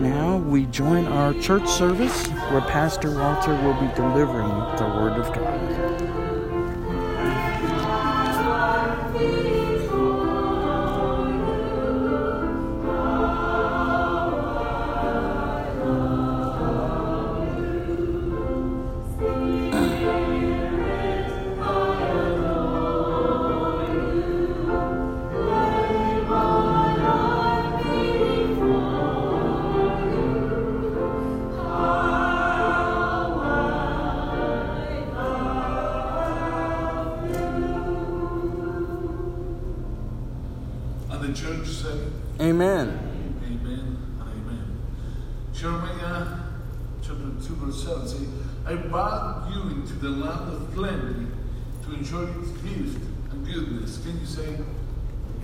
[0.00, 5.34] Now we join our church service where Pastor Walter will be delivering the Word of
[5.34, 6.17] God.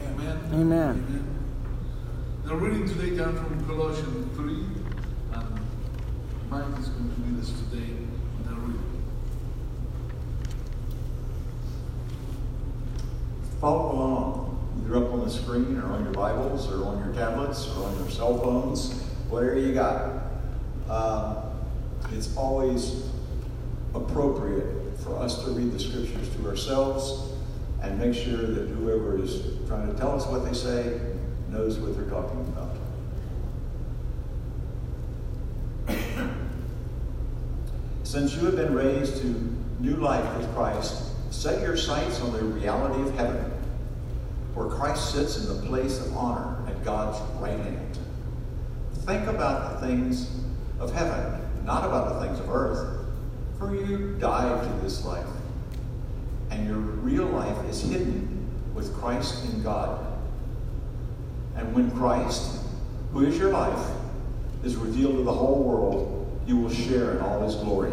[0.00, 0.50] Amen?
[0.52, 1.24] Amen.
[2.44, 4.52] The reading today comes from Colossians 3,
[5.32, 5.60] and
[6.51, 9.02] Mike is going to lead us today in the reading.
[13.60, 17.66] Follow along, either up on the screen or on your Bibles or on your tablets
[17.68, 18.92] or on your cell phones,
[19.29, 20.23] whatever you got.
[20.88, 21.42] Uh,
[22.12, 23.08] it's always
[23.95, 27.34] appropriate for us to read the scriptures to ourselves
[27.85, 30.99] and make sure that whoever is trying to tell us what they say
[31.51, 32.76] knows what they're talking about.
[38.02, 39.26] Since you have been raised to
[39.80, 43.52] new life with Christ, set your sights on the reality of heaven,
[44.54, 47.98] where Christ sits in the place of honor at God's right hand.
[49.04, 50.30] Think about the things
[50.80, 53.04] of heaven, not about the things of earth,
[53.59, 55.26] for you died to this life,
[56.50, 60.04] and your real life is hidden with Christ in God.
[61.56, 62.60] And when Christ,
[63.12, 63.90] who is your life,
[64.64, 67.92] is revealed to the whole world, you will share in all his glory.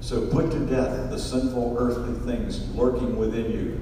[0.00, 3.80] So put to death the sinful earthly things lurking within you.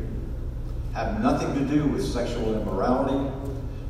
[0.95, 3.31] Have nothing to do with sexual immorality,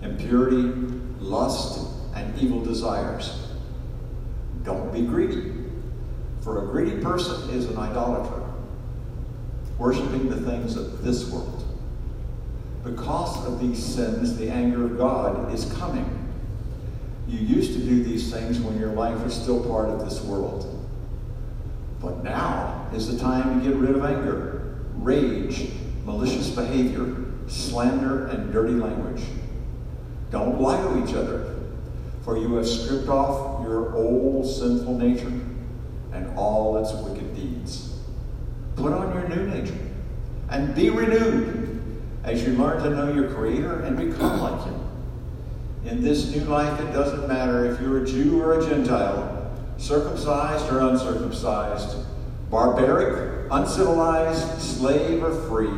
[0.02, 0.72] impurity,
[1.20, 3.48] lust, and evil desires.
[4.64, 5.52] Don't be greedy,
[6.40, 8.42] for a greedy person is an idolater,
[9.78, 11.64] worshiping the things of this world.
[12.84, 16.12] Because of these sins, the anger of God is coming.
[17.26, 20.72] You used to do these things when your life was still part of this world.
[22.00, 25.70] But now is the time to get rid of anger, rage,
[26.04, 27.16] malicious behavior,
[27.48, 29.22] slander, and dirty language.
[30.30, 31.56] Don't lie to each other,
[32.24, 35.32] for you have stripped off your old sinful nature
[36.12, 37.95] and all its wicked deeds.
[38.76, 39.78] Put on your new nature
[40.50, 41.80] and be renewed
[42.24, 44.80] as you learn to know your Creator and become like Him.
[45.86, 50.70] In this new life, it doesn't matter if you're a Jew or a Gentile, circumcised
[50.72, 51.96] or uncircumcised,
[52.50, 55.70] barbaric, uncivilized, slave or free.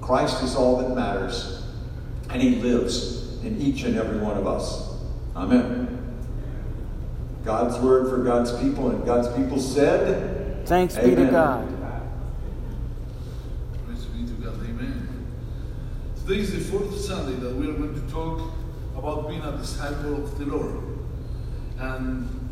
[0.00, 1.64] Christ is all that matters,
[2.30, 4.94] and He lives in each and every one of us.
[5.34, 5.96] Amen.
[7.44, 11.68] God's word for God's people, and God's people said, Thanks be to God.
[13.86, 14.54] Praise be to God.
[14.54, 15.26] Amen.
[16.26, 18.50] Today is the fourth Sunday that we are going to talk
[18.96, 20.82] about being a disciple of the Lord.
[21.78, 22.50] And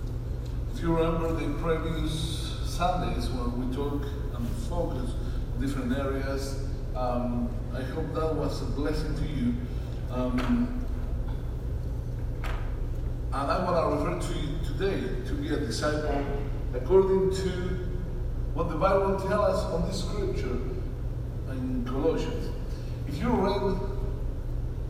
[0.73, 4.01] if you remember the previous Sundays when we talk
[4.37, 9.55] and focus on different areas, um, I hope that was a blessing to you.
[10.09, 10.87] Um,
[12.45, 16.25] and I want to refer to you today to be a disciple
[16.75, 17.51] according to
[18.55, 20.61] what the Bible tells us on this scripture
[21.51, 22.54] in Colossians.
[23.15, 23.79] If you read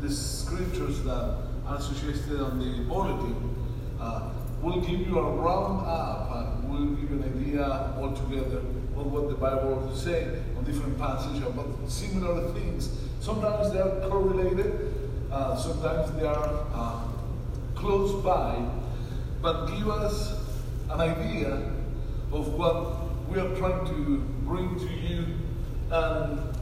[0.00, 1.36] the scriptures that
[1.66, 3.54] are suggested on the bulletin,
[4.00, 4.30] uh,
[4.62, 8.60] will give you a round up and will give you an idea altogether
[8.96, 12.88] of what the Bible says on different passages about similar things.
[13.20, 14.94] Sometimes they are correlated,
[15.30, 17.02] uh, sometimes they are uh,
[17.74, 18.56] close by,
[19.42, 20.32] but give us
[20.88, 21.56] an idea
[22.32, 24.16] of what we are trying to
[24.47, 25.27] bring to you.
[25.91, 26.53] And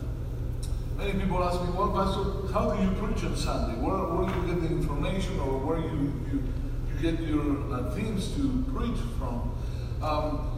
[1.02, 3.74] many people ask me, well, Pastor, how do you preach on Sunday?
[3.80, 6.42] Where, where do you get the information or where you, you,
[6.88, 9.50] you get your uh, to preach from?
[10.00, 10.48] Um,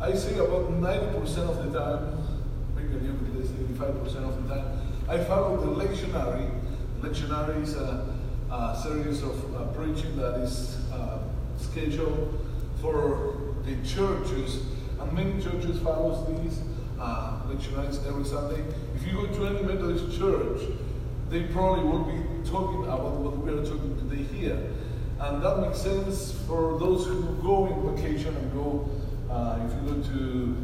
[0.00, 2.18] I say about 90% of the time,
[2.74, 4.66] maybe a little bit less, 85% of the time,
[5.08, 6.50] I follow the lectionary.
[7.00, 8.12] The Lectionary is a,
[8.50, 11.22] a series of uh, preaching that is uh,
[11.56, 12.44] scheduled
[12.80, 14.62] for the churches,
[14.98, 16.60] and many churches follow these
[17.00, 18.62] uh, lectionaries every Sunday.
[19.00, 20.60] If you go to any Methodist church,
[21.30, 24.60] they probably will be talking about what we are talking today here.
[25.18, 28.90] And that makes sense for those who go in vacation and go,
[29.30, 30.56] uh, if you go to,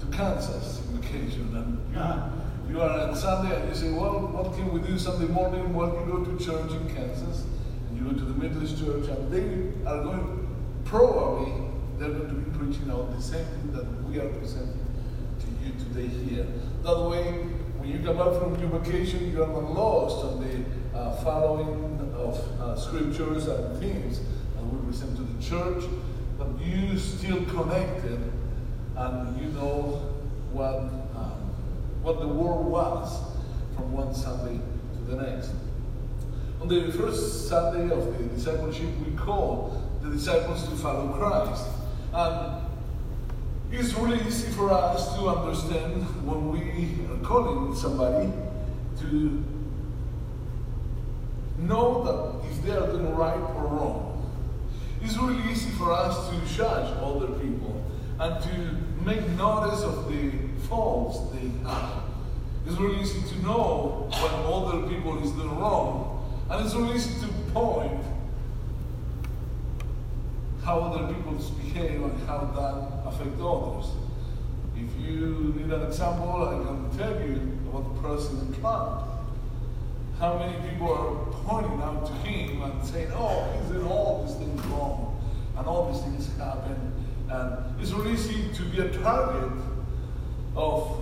[0.00, 4.52] to Kansas in vacation and you, you are on Sunday and you say, well, what
[4.54, 5.72] can we do Sunday morning?
[5.72, 7.46] Well, you go to church in Kansas
[7.88, 10.54] and you go to the Methodist church and they are going,
[10.84, 11.52] probably,
[11.98, 14.84] they're going to be preaching out the same thing that we are presenting
[15.40, 16.46] to you today here.
[16.82, 17.32] That way,
[17.78, 21.88] when you come back from your vacation, you are not lost on the uh, following
[22.16, 24.20] of uh, scriptures and themes
[24.54, 25.84] that we present to the church,
[26.38, 28.32] but you still connected
[28.96, 30.14] and you know
[30.52, 31.52] what, um,
[32.02, 33.20] what the word was
[33.74, 34.60] from one Sunday
[34.94, 35.50] to the next.
[36.60, 41.66] On the first Sunday of the discipleship, we call the disciples to follow Christ.
[42.12, 42.67] And
[43.70, 48.32] it's really easy for us to understand when we are calling somebody
[49.00, 49.44] to
[51.58, 54.04] know that if they are doing right or wrong.
[55.02, 57.84] It's really easy for us to judge other people
[58.18, 60.30] and to make notice of the
[60.68, 62.02] faults they have.
[62.66, 67.26] It's really easy to know when other people is doing wrong, and it's really easy
[67.26, 68.02] to point
[70.68, 73.86] how other people behave and how that affect others.
[74.76, 79.02] If you need an example, I can tell you about President Trump
[80.18, 84.36] how many people are pointing out to him and saying, oh, he's doing all these
[84.36, 85.18] things wrong,
[85.56, 86.92] and all these things happen.
[87.30, 89.50] And it's really easy to be a target
[90.54, 91.00] of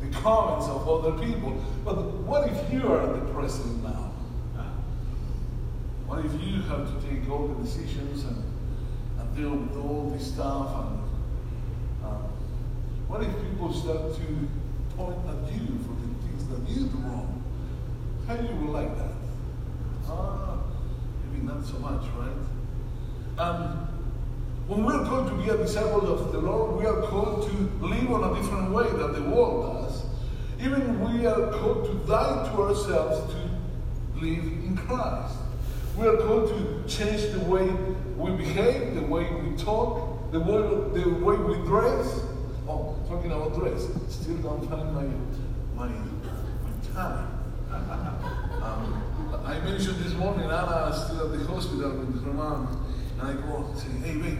[0.00, 1.52] the comments of other people.
[1.84, 4.10] But what if you are the president now?
[6.08, 8.53] What if you have to take all the decisions and
[9.34, 10.70] deal with all this stuff?
[10.76, 10.98] And
[12.04, 12.22] um,
[13.08, 14.26] what if people start to
[14.96, 17.42] point at you for the things that you do wrong?
[18.26, 19.12] How do you like that?
[20.08, 20.58] Ah,
[21.24, 23.44] maybe not so much, right?
[23.44, 23.88] Um,
[24.66, 28.10] when we're called to be a disciple of the Lord, we are called to live
[28.10, 30.04] on a different way than the world does.
[30.64, 35.34] Even we are called to die to ourselves to live in Christ.
[35.98, 37.68] We are called to change the way
[38.16, 42.20] we behave, the way we talk, the way, the way we dress.
[42.68, 45.04] Oh, talking about dress, still don't find my,
[45.74, 47.26] my, my tie.
[48.64, 49.04] Um,
[49.44, 52.86] I mentioned this morning, Anna is still at the hospital with her mom,
[53.20, 54.38] and I go and say, hey, wait,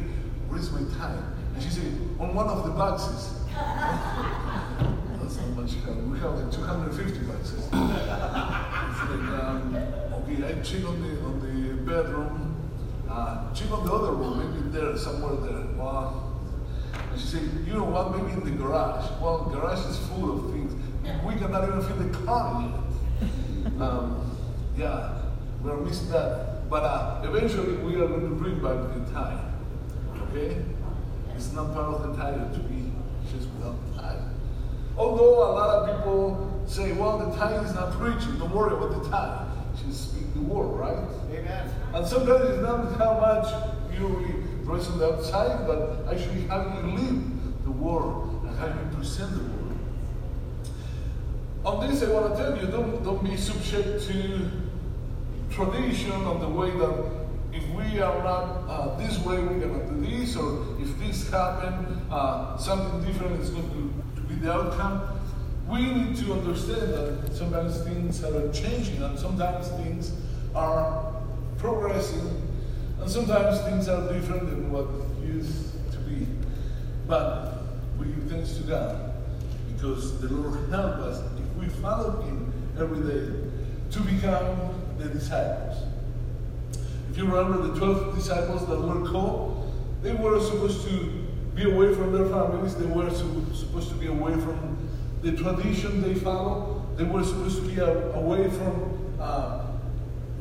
[0.49, 1.21] where's my tie?
[1.55, 3.35] And she said, on one of the boxes.
[3.53, 5.99] That's not much help.
[5.99, 7.59] We have like 250 boxes.
[7.61, 12.54] it's like, um, okay, I check on the, on the bedroom,
[13.09, 15.67] uh, check on the other room, maybe there, somewhere there.
[15.77, 16.33] Well,
[17.11, 19.11] and she said, you know what, maybe in the garage.
[19.21, 20.73] Well, garage is full of things.
[21.25, 23.81] We cannot even fit the car yet.
[23.81, 24.37] Um,
[24.77, 25.23] yeah,
[25.63, 26.69] we're missing that.
[26.69, 29.39] But uh, eventually we are going to bring back the tie.
[30.29, 30.65] Okay?
[31.37, 32.91] It's not part of the title to be
[33.31, 34.19] just without the tie.
[34.97, 38.39] Although a lot of people say, well, the tie is not preaching.
[38.39, 39.47] Don't worry about the tie.
[39.87, 41.09] Just speak the word, right?
[41.39, 41.71] Amen.
[41.93, 43.47] And sometimes it's not how much
[43.99, 49.33] you really the outside, but actually how you live the world and how you present
[49.33, 49.79] the world.
[51.65, 54.51] On this, I want to tell you, don't, don't be subject to
[55.51, 60.01] tradition on the way that if we are not uh, this way, we're to do
[60.05, 65.21] this, or if this happened, uh, something different is going to, to be the outcome.
[65.69, 70.13] We need to understand that sometimes things are changing, and sometimes things
[70.55, 71.14] are
[71.65, 72.43] progressing,
[73.01, 74.87] and sometimes things are different than what
[75.27, 76.27] used to be.
[77.07, 77.55] But
[77.99, 79.15] we give thanks to God
[79.73, 83.49] because the Lord helped us if we follow Him every day
[83.93, 85.83] to become the disciples.
[87.11, 91.95] If you remember the 12 disciples that were called, they were supposed to be away
[91.95, 94.77] from their families, they were supposed to be away from
[95.23, 99.64] the tradition they follow, they were supposed to be away from uh,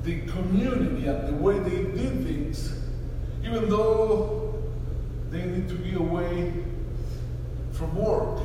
[0.04, 2.74] the community and the way they did things,
[3.44, 4.62] even though
[5.30, 6.52] they need to be away
[7.72, 8.40] from work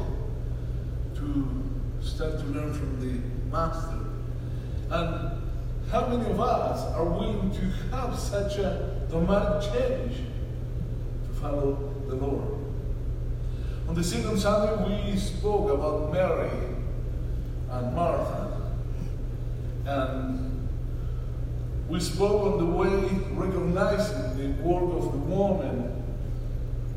[1.16, 1.62] to
[2.00, 3.98] start to learn from the master.
[4.90, 5.42] And
[5.90, 10.16] how many of us are willing to have such a dramatic change
[11.26, 12.58] to follow the Lord?
[13.88, 16.50] On the second Sunday, we spoke about Mary
[17.70, 18.70] and Martha.
[19.86, 20.47] And
[21.88, 26.04] we spoke on the way recognizing the work of the woman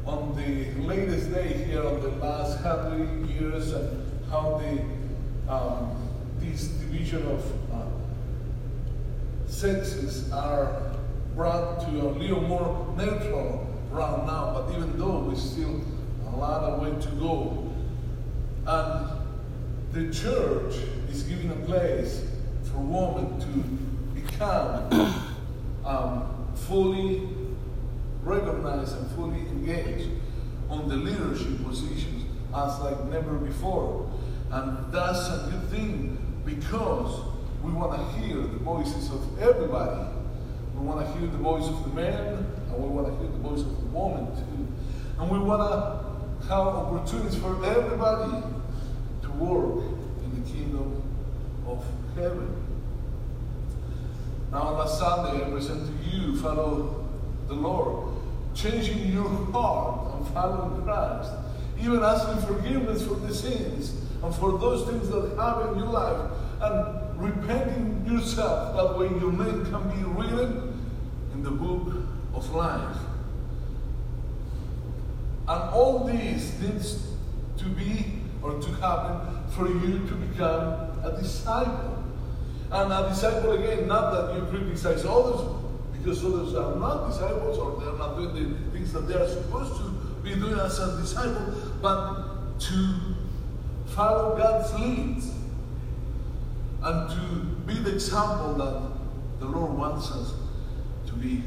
[0.05, 5.95] on the latest day here on the last hundred years and how the um,
[6.39, 7.85] this division of uh,
[9.47, 10.91] sexes are
[11.35, 15.81] brought to a little more neutral ground now, but even though we still
[16.33, 17.69] a lot of way to go.
[18.65, 19.09] And
[19.91, 20.75] the church
[21.09, 22.25] is giving a place
[22.63, 23.90] for women to
[24.41, 24.91] become
[25.85, 27.29] um, fully
[28.23, 30.09] recognized and fully engaged
[30.69, 34.09] on the leadership positions as like never before.
[34.51, 37.21] And that's a good thing because
[37.63, 40.09] we want to hear the voices of everybody.
[40.75, 43.37] We want to hear the voice of the man, and we want to hear the
[43.37, 44.67] voice of the woman too.
[45.19, 48.43] And we want to have opportunities for everybody
[49.21, 49.83] to work
[50.23, 51.03] in the kingdom
[51.67, 52.60] of heaven.
[54.51, 57.05] Now, last Sunday, I present to you, follow
[57.47, 58.09] the Lord,
[58.53, 61.31] changing your heart and following Christ,
[61.79, 66.31] even asking forgiveness for the sins and for those things that happen in your life,
[66.61, 68.75] and repenting yourself.
[68.75, 70.79] That way, your name can be written
[71.33, 72.03] in the book
[72.33, 72.97] of life.
[75.47, 77.07] And all this needs
[77.57, 80.63] to be or to happen for you to become
[81.03, 82.00] a disciple.
[82.71, 85.41] And a disciple, again, not that you criticize others
[85.97, 89.75] because others are not disciples or they're not doing the things that they are supposed
[89.77, 89.89] to
[90.23, 92.95] be doing as a disciple, but to
[93.87, 95.31] follow God's leads
[96.83, 100.33] and to be the example that the Lord wants us
[101.07, 101.43] to be.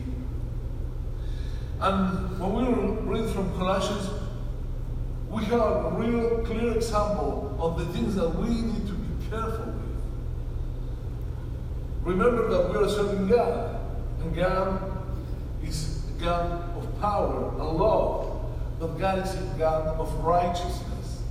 [1.80, 4.10] And when we read from Colossians,
[5.28, 9.73] we have a real clear example of the things that we need to be careful.
[12.04, 13.80] Remember that we are serving God,
[14.20, 14.92] and God
[15.66, 18.44] is a God of power and love,
[18.78, 21.22] but God is a God of righteousness.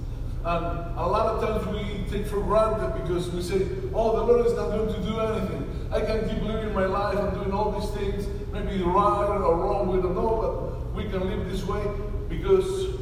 [0.44, 0.65] And
[0.98, 4.53] a lot of times we take for granted because we say, oh, the Lord is
[4.53, 5.89] not going to do anything.
[5.92, 9.96] I can keep living my life and doing all these things, maybe right or wrong,
[9.96, 11.84] we don't know, but we can live this way
[12.30, 12.96] because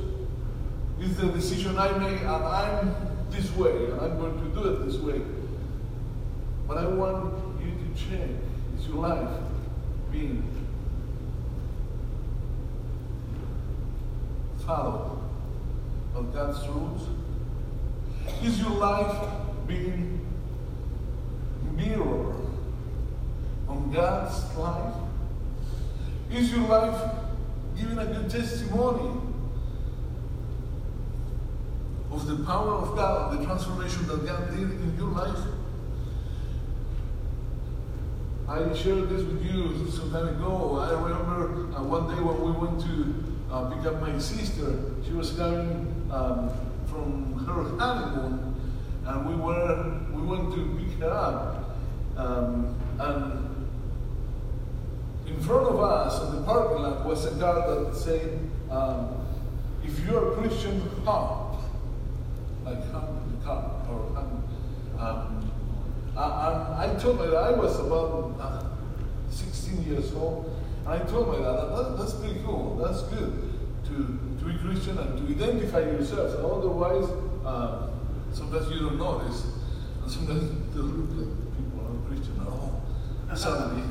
[1.00, 2.96] it's the decision I make and I'm
[3.30, 5.22] this way and I'm going to do it this way.
[6.68, 7.51] But I want
[8.12, 9.30] Is your life
[10.12, 10.44] being
[14.66, 15.18] followed
[16.14, 17.08] of God's rules?
[18.44, 19.30] Is your life
[19.66, 20.28] being
[21.74, 22.36] mirror
[23.70, 24.94] on God's life?
[26.34, 27.12] Is your life
[27.78, 29.22] giving a good testimony
[32.12, 35.40] of the power of God, the transformation that God did in your life?
[38.52, 40.78] I shared this with you some time ago.
[40.80, 43.16] I remember uh, one day when we went to
[43.50, 44.92] uh, pick up my sister.
[45.06, 46.52] She was coming um,
[46.88, 48.54] from her honeymoon,
[49.06, 51.78] and we were we went to pick her up.
[52.18, 53.70] Um, and
[55.28, 58.38] in front of us in the parking lot was a car that said,
[58.70, 59.16] um,
[59.82, 61.64] "If you're a Christian, hop."
[62.66, 64.28] Like hop the car or hop.
[65.00, 65.52] Um,
[66.18, 68.64] I, I, told my dad, I was about uh,
[69.30, 73.54] 16 years old, and I told my dad, that, that's pretty cool, that's good
[73.86, 76.34] to, to be Christian and to identify yourself.
[76.40, 77.06] Otherwise,
[77.46, 77.90] uh,
[78.34, 79.46] sometimes you don't notice,
[80.02, 82.82] and sometimes they look like people aren't Christian at all,
[83.36, 83.84] suddenly.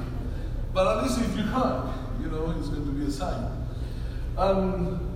[0.75, 3.67] But at least if you hug, you know, it's going to be a sign.
[4.37, 5.11] And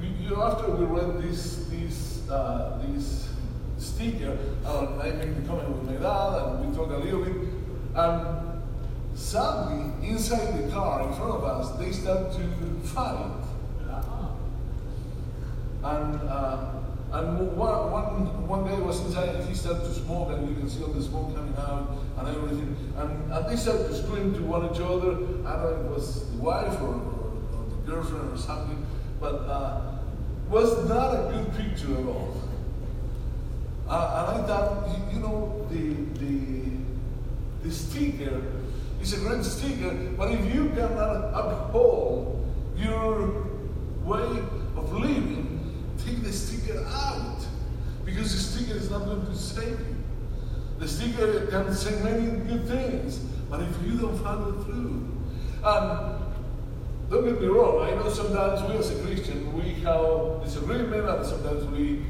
[0.00, 3.28] you know, after we read this, this, uh, this
[3.84, 7.36] sticker, uh, I made the comment with my dad, and we talked a little bit.
[7.94, 8.62] And
[9.14, 13.40] suddenly, inside the car in front of us, they start to fight.
[15.84, 16.74] And uh,
[17.14, 20.68] and one, one, one guy was inside and he started to smoke, and you can
[20.68, 22.76] see all the smoke coming out and everything.
[22.96, 25.12] And, and they started to scream to one each other.
[25.46, 28.84] I don't know if it was the wife or, or, or the girlfriend or something,
[29.20, 29.92] but uh,
[30.50, 32.34] was not a good picture at all.
[33.88, 36.62] Uh, I thought, you, you know, the, the,
[37.62, 38.42] the sticker
[39.00, 43.46] is a great sticker, but if you cannot uphold your
[44.04, 44.42] way
[44.76, 47.44] of living, take the sticker out.
[48.04, 49.96] Because the sticker is not going to save you.
[50.78, 53.18] The sticker can say many good things,
[53.50, 55.10] but if you don't follow through,
[55.62, 56.20] and
[57.10, 61.24] don't get me wrong, I know sometimes we as a Christian, we have disagreement, and
[61.24, 62.02] sometimes we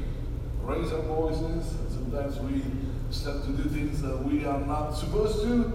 [0.65, 2.63] raise our voices, and sometimes we
[3.11, 5.71] start to do things that we are not supposed to.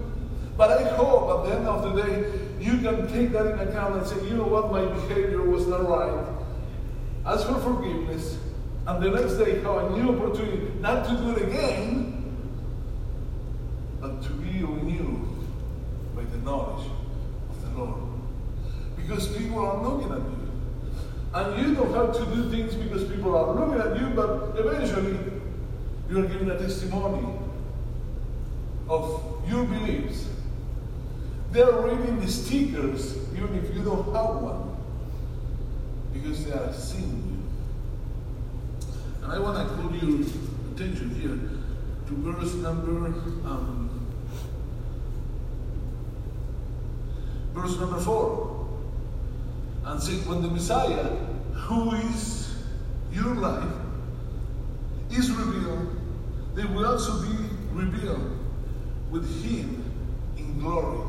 [0.57, 3.95] But I hope at the end of the day, you can take that in account
[3.95, 6.25] and say, you know what, my behavior was not right.
[7.25, 8.37] Ask for forgiveness,
[8.85, 12.35] and the next day have a new opportunity not to do it again,
[14.01, 15.27] but to be renewed
[16.15, 16.87] by the knowledge
[17.49, 18.01] of the Lord.
[18.97, 20.40] Because people are looking at you.
[21.33, 25.17] And you don't have to do things because people are looking at you, but eventually
[26.09, 27.25] you are giving a testimony
[28.89, 30.27] of your beliefs.
[31.51, 34.75] They are reading the stickers even if you don't have one
[36.13, 38.83] because they are seeing you.
[39.23, 40.25] And I want to call your
[40.73, 41.39] attention here
[42.07, 43.07] to verse number
[43.47, 43.89] um,
[47.53, 48.50] verse number four.
[49.83, 51.03] And say, when the Messiah,
[51.53, 52.55] who is
[53.11, 53.73] your life,
[55.11, 55.97] is revealed,
[56.55, 57.35] they will also be
[57.71, 58.37] revealed
[59.09, 59.83] with him
[60.37, 61.07] in glory.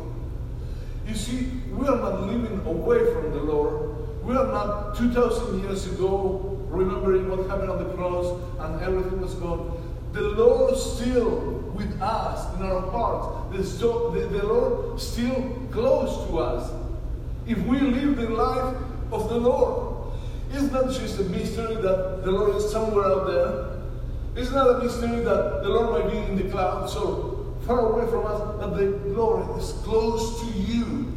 [1.07, 4.23] You see, we are not living away from the Lord.
[4.23, 9.35] We are not 2,000 years ago remembering what happened on the cross and everything was
[9.35, 9.79] gone.
[10.13, 13.57] The Lord still with us in our hearts.
[13.57, 16.82] The, the Lord still close to us.
[17.47, 18.77] If we live the life
[19.11, 20.13] of the Lord,
[20.53, 23.69] it's not just a mystery that the Lord is somewhere out there.
[24.37, 28.11] It's not a mystery that the Lord might be in the clouds so far away
[28.11, 31.13] from us, but the Lord is close to you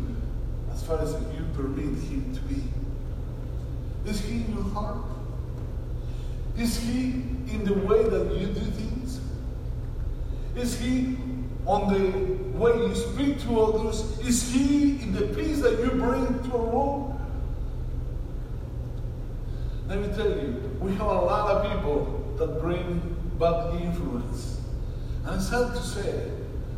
[0.71, 2.63] as far as you permit Him to be.
[4.09, 4.97] Is He in your heart?
[6.57, 7.11] Is He
[7.51, 9.19] in the way that you do things?
[10.55, 11.17] Is He
[11.65, 14.19] on the way you speak to others?
[14.19, 17.11] Is He in the peace that you bring to a room?
[19.87, 24.59] Let me tell you, we have a lot of people that bring bad influence.
[25.25, 26.31] And it's sad to say,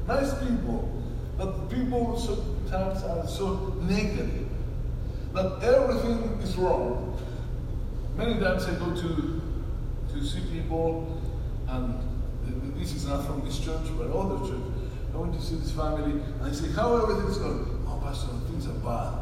[0.08, 1.04] nice people,
[1.38, 4.48] but people sometimes are so negative
[5.34, 7.18] that everything is wrong.
[8.16, 9.42] Many times I go to
[10.14, 11.22] to see people,
[11.68, 12.00] and
[12.78, 14.77] this is not from this church, but other church.
[15.18, 18.80] Went to see this family, and I say, "How everything's going?" Oh, Pastor, things are
[18.86, 19.14] bad.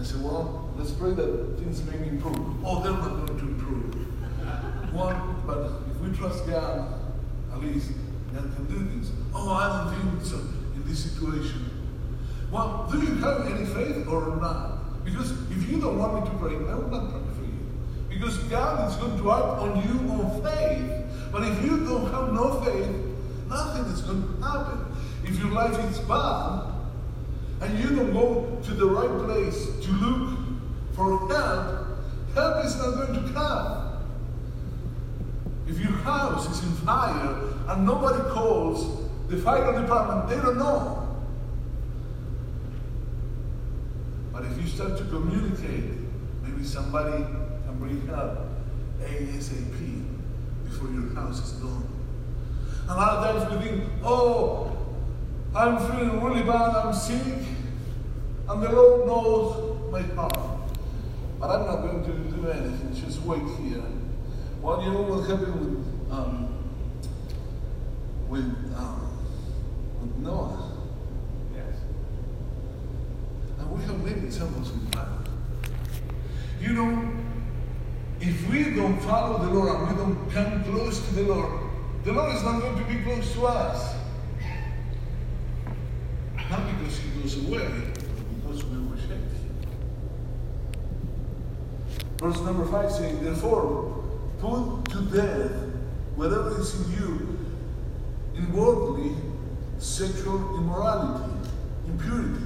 [0.00, 3.94] I said, "Well, let's pray that things may improve." Oh, they're not going to improve.
[4.94, 6.94] One, but if we trust God,
[7.52, 7.92] at least
[8.32, 9.10] God can do things.
[9.34, 10.38] Oh, I don't think so
[10.74, 11.60] in this situation.
[12.50, 15.04] Well, do you have any faith or not?
[15.04, 17.60] Because if you don't want me to pray, I will not pray for you.
[18.08, 21.04] Because God is going to act on you on faith.
[21.30, 22.88] But if you don't have no faith,
[23.48, 24.91] nothing is going to happen.
[25.32, 26.62] If your life is bad,
[27.62, 30.38] and you don't go to the right place to look
[30.92, 31.86] for help,
[32.34, 34.04] help is not going to come.
[35.66, 37.34] If your house is in fire
[37.68, 41.16] and nobody calls the fire department, they don't know.
[44.34, 45.94] But if you start to communicate,
[46.42, 48.38] maybe somebody can bring help
[49.00, 50.04] ASAP
[50.64, 51.88] before your house is gone.
[52.90, 54.71] A lot of times we think, oh,
[55.54, 57.20] I'm feeling really bad, I'm sick,
[58.48, 60.38] and the Lord knows my heart.
[61.38, 63.82] But I'm not going to do anything, just wait here.
[64.62, 66.48] Well, you know what happened with um,
[68.28, 68.44] with
[68.76, 69.18] um,
[70.00, 70.72] with Noah?
[71.54, 71.76] Yes.
[73.58, 75.18] And we have many examples in Bible.
[76.60, 77.10] You know,
[78.20, 81.60] if we don't follow the Lord and we don't come close to the Lord,
[82.04, 84.01] the Lord is not going to be close to us.
[86.92, 87.70] Away,
[88.36, 89.56] because we reject Him.
[92.18, 94.04] Verse number 5 saying, Therefore,
[94.38, 95.52] put to death
[96.14, 97.38] whatever is in you
[98.36, 99.16] inwardly
[99.78, 101.32] sexual immorality,
[101.86, 102.44] impurity,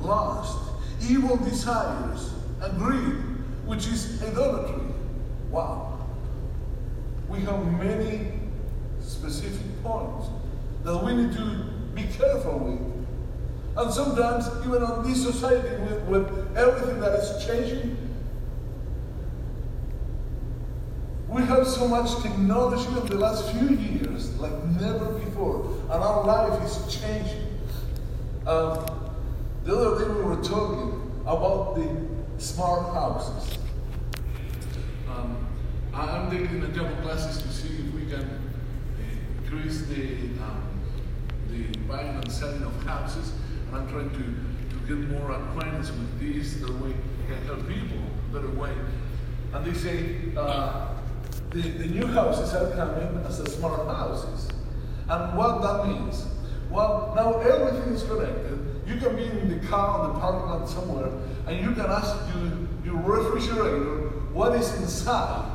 [0.00, 0.58] lust,
[1.08, 3.16] evil desires, and greed,
[3.66, 4.82] which is idolatry.
[5.50, 6.06] Wow.
[7.28, 8.32] We have many
[9.00, 10.28] specific points
[10.84, 12.91] that we need to be careful with.
[13.76, 17.96] And sometimes, even on this society, with, with everything that is changing,
[21.28, 26.24] we have so much technology in the last few years, like never before, and our
[26.26, 27.46] life is changing.
[28.46, 28.84] Um,
[29.64, 33.56] the other day we were talking about the smart houses.
[35.08, 35.46] Um,
[35.94, 40.68] I'm taking a couple classes to see if we can uh, increase the um,
[41.48, 43.32] the buying and selling of houses,
[43.72, 47.98] I'm trying to, to get more acquaintance with this, that way I can help people
[48.32, 48.72] better way.
[49.54, 50.88] And they say uh,
[51.50, 54.50] the, the new houses are coming as smart houses.
[55.08, 56.26] And what that means?
[56.70, 58.82] Well, now everything is connected.
[58.86, 61.10] You can be in the car in the parking lot somewhere,
[61.46, 65.50] and you can ask your, your refrigerator what is inside.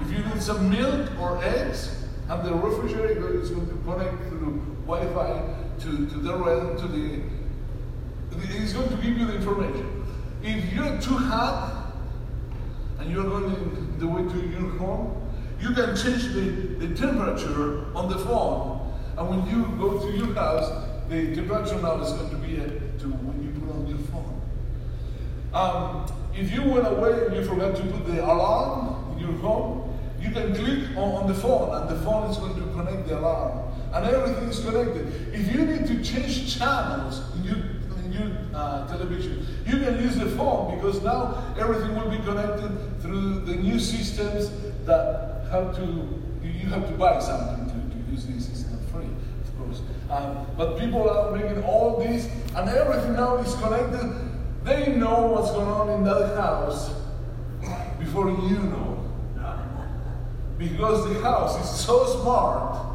[0.00, 4.62] If you need some milk or eggs, and the refrigerator is going to connect through
[4.86, 5.42] Wi-Fi
[5.80, 6.32] to, to the
[6.80, 7.20] to the
[9.06, 10.04] give you the information.
[10.42, 11.92] If you're too hot
[12.98, 15.22] and you're going in the way to your home,
[15.60, 18.92] you can change the, the temperature on the phone.
[19.16, 22.98] And when you go to your house, the temperature now is going to be at,
[23.00, 24.40] to when you put on your phone.
[25.54, 29.98] Um, if you went away and you forgot to put the alarm in your home,
[30.20, 33.18] you can click on, on the phone and the phone is going to connect the
[33.18, 33.72] alarm.
[33.94, 35.06] And everything is connected.
[35.32, 37.56] If you need to change channels in your,
[38.04, 42.70] in your uh, television, you can use the phone because now everything will be connected
[43.02, 44.50] through the new systems
[44.84, 45.82] that have to,
[46.42, 48.48] you have to buy something to, to use this.
[48.48, 49.82] It's not free, of course.
[50.10, 54.12] Um, but people are making all this and everything now is connected.
[54.64, 56.90] They know what's going on in that house
[57.98, 58.92] before you know.
[60.58, 62.86] Because the house is so smart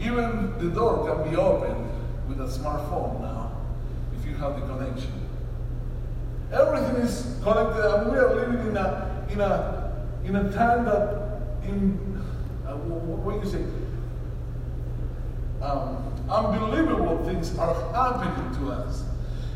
[0.00, 1.86] even the door can be opened
[2.28, 3.49] with a smartphone now,
[4.40, 5.12] have the connection.
[6.52, 9.92] Everything is connected, and we are living in a in a
[10.24, 11.98] in a time that in
[12.66, 13.62] uh, what you say
[15.62, 15.96] um,
[16.28, 19.04] unbelievable things are happening to us.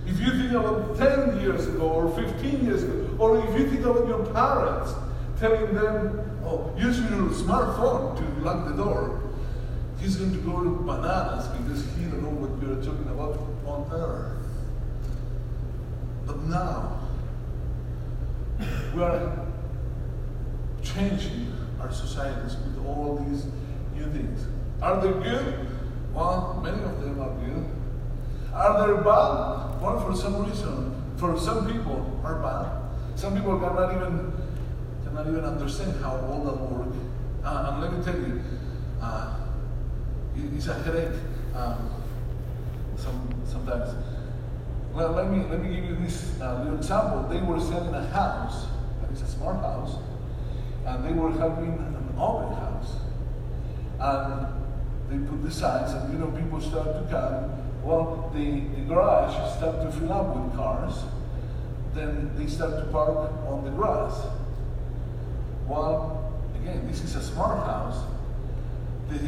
[0.06, 3.84] If you think about 10 years ago or 15 years ago, or if you think
[3.86, 4.92] about your parents
[5.40, 9.22] telling them, oh, use your smartphone to lock the door,
[9.98, 13.90] he's going to go to bananas because he don't know what you're talking about on
[13.92, 14.43] earth.
[16.26, 17.00] But now,
[18.94, 19.46] we are
[20.82, 23.46] changing our societies with all these
[23.94, 24.46] new things.
[24.80, 25.66] Are they good?
[26.12, 27.66] Well, many of them are good.
[28.52, 29.80] Are they bad?
[29.82, 33.18] Well, for some reason, for some people are bad.
[33.18, 34.32] Some people cannot even
[35.04, 36.96] cannot even understand how all that works.
[37.44, 38.40] Uh, and let me tell you,
[39.00, 39.36] uh,
[40.56, 41.18] it's a headache
[41.54, 41.90] um,
[42.96, 43.90] some, sometimes.
[44.94, 47.28] Well, let me, let me give you this uh, little example.
[47.28, 48.66] They were selling a house,
[49.10, 49.96] it's a smart house,
[50.86, 52.92] and they were having an open house.
[53.98, 54.46] And
[55.10, 57.50] they put the signs, and you know, people start to come.
[57.82, 60.94] Well, the, the garage start to fill up with cars.
[61.92, 64.26] Then they start to park on the grass.
[65.66, 68.00] Well, again, this is a smart house.
[69.10, 69.18] The,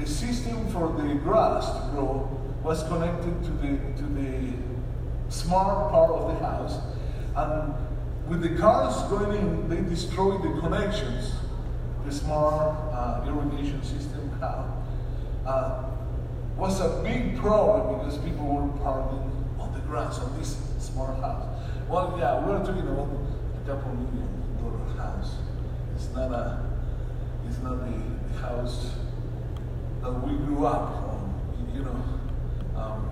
[0.00, 2.28] the system for the grass to grow
[2.64, 4.61] was connected to the to the
[5.32, 6.78] smart part of the house,
[7.36, 7.74] and
[8.28, 11.32] with the cars going in, they destroyed the connections
[12.04, 14.30] the smart uh, irrigation system.
[15.44, 15.82] Uh,
[16.56, 19.18] was a big problem because people were parking
[19.58, 21.44] on the grass on this smart house.
[21.88, 23.08] Well, yeah, we're talking about
[23.56, 24.28] a couple million
[24.62, 25.34] dollar house.
[25.96, 26.64] It's not a,
[27.48, 28.92] it's not the house
[30.02, 31.40] that we grew up on.
[31.74, 32.04] You know,
[32.76, 33.10] um,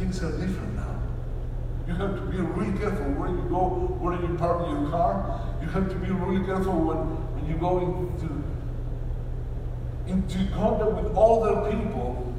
[0.00, 0.98] things are different now.
[1.86, 3.68] You have to be really careful where you go,
[4.00, 5.40] where you park your car.
[5.60, 6.98] You have to be really careful when,
[7.34, 8.42] when you go into
[10.06, 12.34] into contact with other people.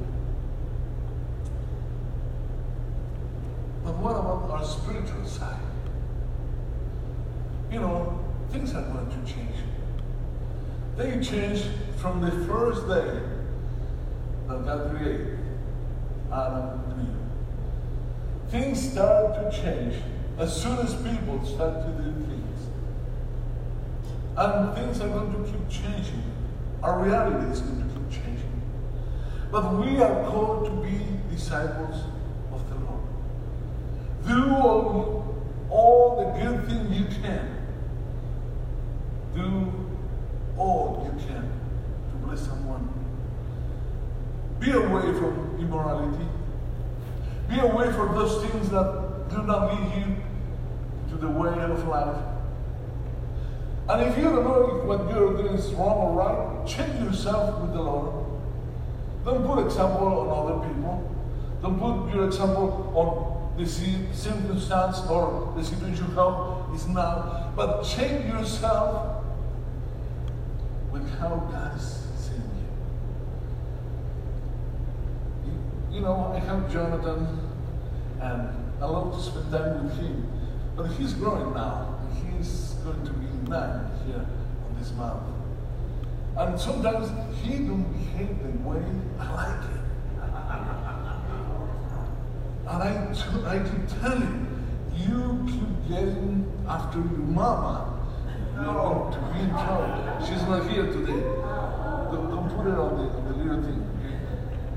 [3.84, 5.60] But what about our spiritual side?
[7.70, 9.56] You know, things are going to change.
[10.96, 13.22] They changed from the first day
[14.48, 15.38] that God created
[16.32, 16.81] Adam.
[18.52, 19.94] Things start to change
[20.36, 22.66] as soon as people start to do things.
[24.36, 26.22] And things are going to keep changing.
[26.82, 28.62] Our reality is going to keep changing.
[29.50, 31.00] But we are called to be
[31.34, 31.96] disciples
[32.52, 33.00] of the Lord.
[34.28, 35.34] Do all,
[35.70, 37.56] all the good things you can.
[39.34, 39.72] Do
[40.58, 41.50] all you can
[42.10, 42.86] to bless someone.
[44.60, 46.28] Be away from immorality.
[47.48, 50.16] Be away from those things that do not lead you
[51.10, 52.16] to the way of life.
[53.88, 57.60] And if you don't know if what you're doing is wrong or right, check yourself
[57.60, 58.22] with the Lord.
[59.24, 61.10] Don't put example on other people.
[61.60, 67.52] Don't put your example on the circumstance or the situation how it's now.
[67.54, 69.24] But check yourself
[70.90, 72.42] with how God is seeing
[75.92, 76.00] you.
[76.00, 77.38] know, I have Jonathan,
[78.20, 78.48] and
[78.80, 80.28] I love to spend time with him.
[80.76, 82.00] But he's growing now.
[82.14, 84.26] He's going to be nine here
[84.66, 85.22] on this month.
[86.36, 87.10] And sometimes
[87.42, 88.82] he don't behave the way
[89.18, 89.82] I like it.
[92.66, 93.14] And I,
[93.46, 94.48] I keep telling
[94.96, 97.92] you keep getting after your mama
[98.56, 100.26] no, to be in trouble.
[100.26, 101.20] She's not here today.
[102.12, 103.82] Don't, don't put it on the, on the little thing?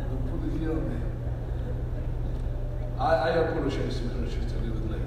[0.10, 1.05] Don't put it here on
[3.00, 4.04] I, I apologize to.
[4.30, 5.02] She's a little bit late.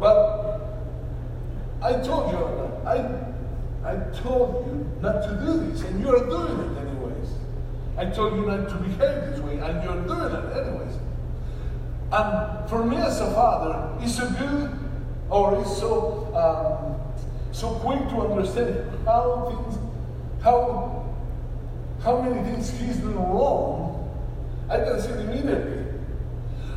[0.00, 0.58] But
[1.82, 2.38] I told you,
[2.86, 2.96] I,
[3.84, 7.30] I told you not to do this, and you are doing it anyways.
[7.96, 10.98] I told you not to behave this way, and you're doing it anyways.
[12.10, 14.70] And for me as a father, it's so good,
[15.30, 16.96] or it's so um,
[17.52, 19.78] so quick to understand how things,
[20.42, 21.04] how
[22.02, 23.87] how many things he's doing wrong.
[24.70, 25.84] I can see it immediately.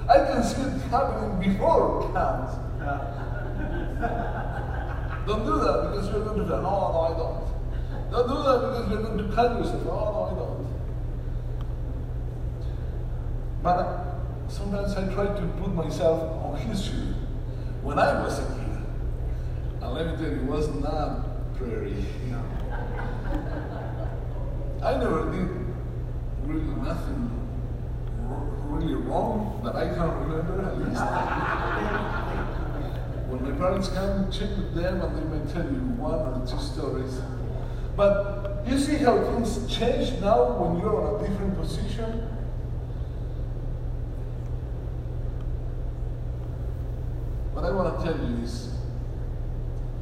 [0.08, 2.52] I can see it happening before it comes.
[5.28, 6.62] don't do that because you're going to do that.
[6.62, 7.44] No, no, I don't.
[8.12, 9.84] Don't do that because you're going to cut yourself.
[9.84, 10.68] No, no, I don't.
[13.62, 13.78] But
[14.48, 17.16] sometimes I try to put myself on his shoes.
[17.82, 18.86] When I was a kid,
[19.82, 21.26] and let me tell you, it was not
[21.58, 22.06] pretty.
[24.84, 25.50] I never did
[26.46, 27.41] really nothing
[28.90, 31.02] wrong but I can't remember at least.
[33.30, 36.60] when my parents come, check with them and they may tell you one or two
[36.60, 37.22] stories.
[37.96, 42.28] But you see how things change now when you're in a different position?
[47.54, 48.70] What I want to tell you is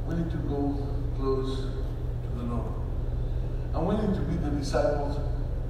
[0.08, 0.88] we need to go
[1.18, 2.74] close to the Lord.
[3.74, 5.18] And we need to be the disciples,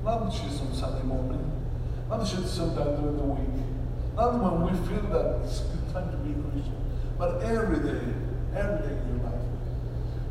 [0.03, 1.48] not just on Sunday morning,
[2.09, 3.65] not just sometime during the week,
[4.15, 6.75] not when we feel that it's a good time to be a Christian,
[7.17, 8.01] but every day,
[8.55, 9.39] every day in your life.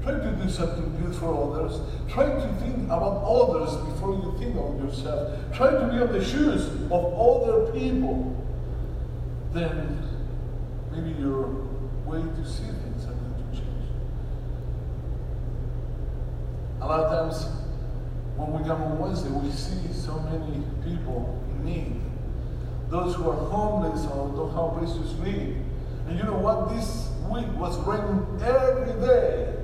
[0.03, 1.81] Try to do something good for others.
[2.09, 5.39] Try to think about others before you think of yourself.
[5.55, 8.35] Try to be on the shoes of other people.
[9.53, 10.03] Then
[10.91, 11.47] maybe your
[12.05, 13.91] way to see things are going to change.
[16.81, 17.47] A lot of times
[18.37, 22.01] when we come on Wednesday, we see so many people need.
[22.89, 25.57] Those who are homeless or don't have to sleep.
[26.09, 26.71] And you know what?
[26.75, 29.55] This week was raining every day.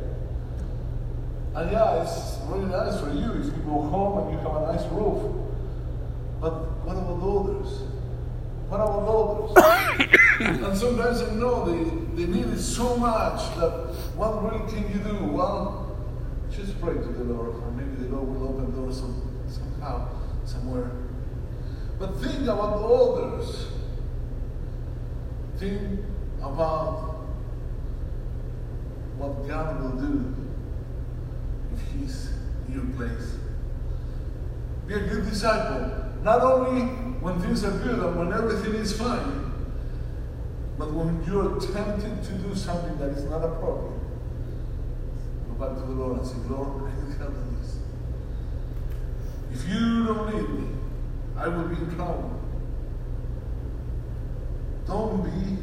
[1.55, 4.73] And yeah, it's really nice for you if you go home and you have a
[4.73, 5.23] nice roof.
[6.40, 6.53] But
[6.85, 7.81] what about others?
[8.69, 10.11] What about others?
[10.40, 14.99] and sometimes I know the, the need is so much that what really can you
[14.99, 15.25] do?
[15.25, 15.97] Well,
[16.51, 20.09] just pray to the Lord, or maybe the Lord will open doors some, somehow,
[20.45, 20.90] somewhere.
[21.99, 23.69] But think about others.
[25.59, 26.01] Think
[26.43, 27.15] about
[29.17, 30.35] what God will do
[31.73, 32.31] if He's
[32.67, 33.37] in your place.
[34.87, 36.13] Be a good disciple.
[36.23, 36.83] Not only
[37.21, 39.53] when things are good and when everything is fine,
[40.77, 44.01] but when you're tempted to do something that is not appropriate,
[45.49, 47.79] go back to the Lord and say, Lord, I need help in this.
[49.53, 50.74] If you don't lead me,
[51.37, 52.40] I will be trouble.
[54.87, 55.59] Don't be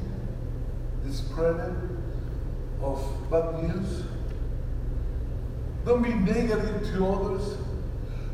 [1.05, 1.89] the spreader
[2.81, 4.03] of bad news.
[5.85, 7.57] Don't be negative to others.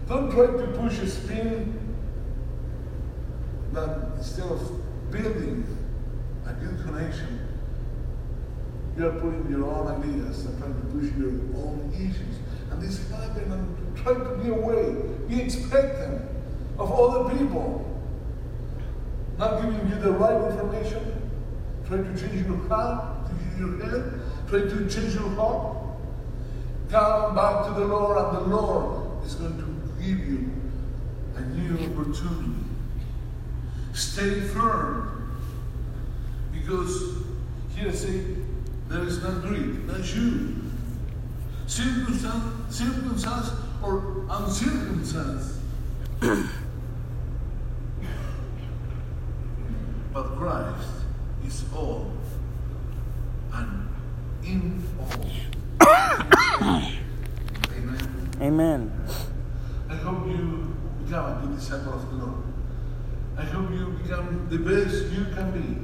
[0.07, 1.77] Don't try to push a spin
[3.73, 5.65] that instead of building
[6.45, 7.47] a good connection,
[8.97, 11.29] you are putting your own ideas and trying to push your
[11.61, 12.39] own issues.
[12.71, 14.95] And this happen and try to be away,
[15.27, 16.36] We expect expectant
[16.77, 17.83] of other people.
[19.37, 21.29] Not giving you the right information,
[21.87, 25.77] try to change your heart, your head, try to change your heart.
[26.89, 30.51] Come back to the Lord, and the Lord is going to give you
[31.35, 32.53] a new opportunity.
[33.93, 35.37] Stay firm.
[36.51, 37.17] Because
[37.75, 38.23] here I say,
[38.87, 40.55] there is not Greek, not you.
[41.67, 43.49] Circumstance, circumstance
[43.83, 45.59] or uncircumcised.
[50.13, 50.89] but Christ
[51.45, 52.11] is all
[53.53, 53.89] and
[54.43, 55.25] in all.
[58.57, 58.91] Amen.
[59.87, 62.43] I hope you become a disciple of the Lord.
[63.37, 65.77] I hope you become the best you can be.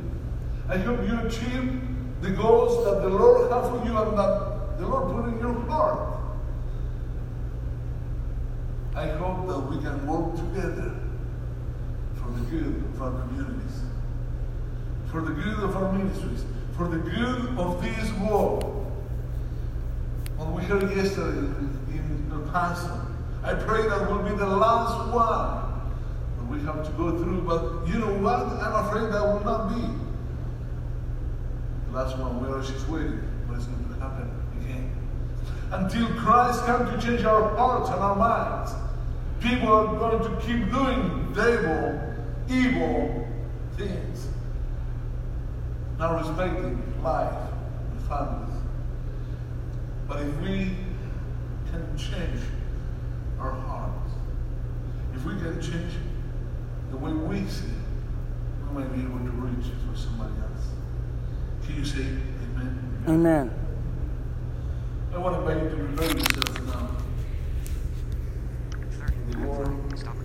[0.68, 1.82] I hope you achieve
[2.22, 5.54] the goals that the Lord has for you and that the Lord put in your
[5.70, 6.18] heart.
[8.96, 10.96] I hope that we can work together
[12.16, 13.82] for the good of our communities,
[15.12, 16.44] for the good of our ministries,
[16.76, 18.83] for the good of this world.
[20.52, 23.06] We heard yesterday in El Paso,
[23.44, 25.92] I pray that will be the last one
[26.38, 27.42] that we have to go through.
[27.42, 28.40] But you know what?
[28.40, 29.82] I'm afraid that will not be
[31.88, 32.42] the last one.
[32.42, 33.20] We are just waiting.
[33.48, 34.92] What is going to happen again?
[35.72, 38.74] Until Christ comes to change our hearts and our minds,
[39.42, 42.04] people are going to keep doing devil
[42.50, 43.28] evil
[43.78, 44.28] things,
[45.98, 47.34] not respecting life
[47.92, 48.53] and families.
[50.14, 50.76] But if we
[51.72, 52.40] can change
[53.40, 54.12] our hearts,
[55.16, 55.94] if we can change
[56.92, 57.74] the way we see,
[58.62, 60.68] we might be able to reach for somebody else.
[61.66, 63.04] Can you say amen?
[63.08, 63.52] Amen.
[65.16, 66.90] I want to invite you to remove yourself now.
[68.96, 70.23] Sorry, the Lord.